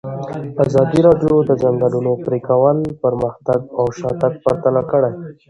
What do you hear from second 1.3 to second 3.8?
د د ځنګلونو پرېکول پرمختګ